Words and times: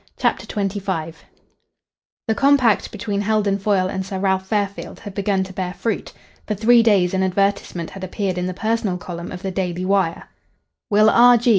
CHAPTER 0.17 0.47
XXV 0.47 1.13
The 2.27 2.33
compact 2.33 2.91
between 2.91 3.21
Heldon 3.21 3.59
Foyle 3.59 3.87
and 3.87 4.03
Sir 4.03 4.17
Ralph 4.17 4.47
Fairfield 4.47 4.99
had 5.01 5.13
begun 5.13 5.43
to 5.43 5.53
bear 5.53 5.75
fruit. 5.75 6.11
For 6.47 6.55
three 6.55 6.81
days 6.81 7.13
an 7.13 7.21
advertisement 7.21 7.91
had 7.91 8.03
appeared 8.03 8.39
in 8.39 8.47
the 8.47 8.53
personal 8.55 8.97
column 8.97 9.31
of 9.31 9.43
the 9.43 9.51
Daily 9.51 9.85
Wire 9.85 10.27
"Will 10.89 11.07
R. 11.07 11.37
G. 11.37 11.49